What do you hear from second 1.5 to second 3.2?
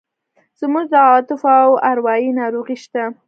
او اروایي ناروغۍ شته.